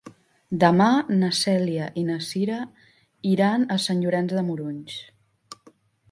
Demà 0.61 0.85
na 1.17 1.27
Cèlia 1.39 1.89
i 2.01 2.05
na 2.07 2.15
Cira 2.27 2.57
iran 3.33 3.65
a 3.75 3.77
Sant 3.83 4.01
Llorenç 4.05 4.33
de 4.39 4.45
Morunys. 4.49 4.97